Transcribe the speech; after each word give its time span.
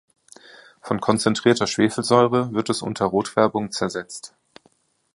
Von 0.81 0.99
konzentrierter 0.99 1.67
Schwefelsäure 1.67 2.53
wird 2.53 2.71
es 2.71 2.81
unter 2.81 3.05
Rotfärbung 3.05 3.71
zersetzt. 3.71 4.33